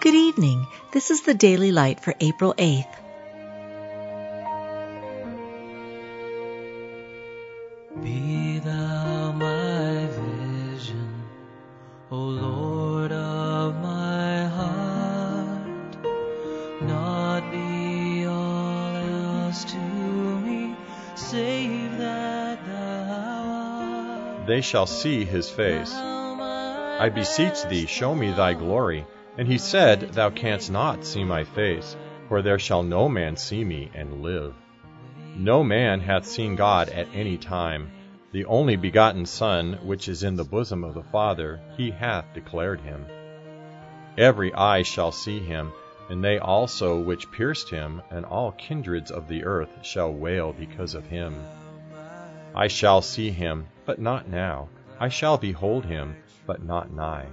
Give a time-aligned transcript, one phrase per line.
[0.00, 0.66] Good evening.
[0.92, 2.84] This is the Daily Light for April 8th.
[8.02, 11.22] Be thou my vision,
[12.12, 15.96] O Lord of my heart.
[16.82, 20.76] Not be all else to me,
[21.14, 24.46] save that thou art.
[24.46, 25.92] They shall see his face.
[25.94, 29.06] I beseech thee, show me thy glory.
[29.38, 31.96] And he said, Thou canst not see my face,
[32.28, 34.54] for there shall no man see me and live.
[35.36, 37.90] No man hath seen God at any time.
[38.32, 42.80] The only begotten Son, which is in the bosom of the Father, he hath declared
[42.80, 43.04] him.
[44.16, 45.72] Every eye shall see him,
[46.08, 50.94] and they also which pierced him, and all kindreds of the earth shall wail because
[50.94, 51.34] of him.
[52.54, 54.68] I shall see him, but not now.
[54.98, 57.26] I shall behold him, but not nigh.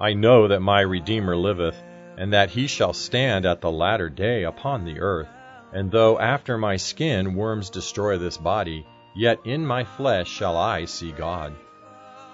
[0.00, 1.82] I know that my Redeemer liveth,
[2.16, 5.28] and that he shall stand at the latter day upon the earth.
[5.72, 10.86] And though after my skin worms destroy this body, yet in my flesh shall I
[10.86, 11.54] see God.